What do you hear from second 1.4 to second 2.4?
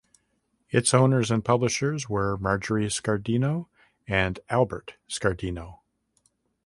publishers were